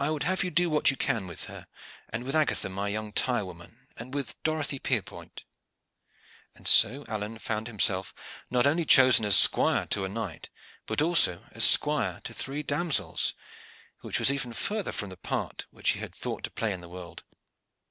[0.00, 1.66] I would have you do what you can with her,
[2.08, 5.44] and with Agatha my young tire woman, and with Dorothy Pierpont."
[6.54, 8.14] And so Alleyne found himself
[8.48, 10.48] not only chosen as squire to a knight
[10.86, 13.34] but also as squire to three damosels,
[14.00, 16.88] which was even further from the part which he had thought to play in the
[16.88, 17.22] world.